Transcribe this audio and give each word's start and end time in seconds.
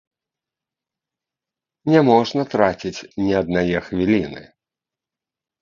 Не 1.95 2.01
можна 2.09 2.41
траціць 2.53 3.05
ні 3.25 3.33
аднае 3.41 3.77
хвіліны. 3.91 4.43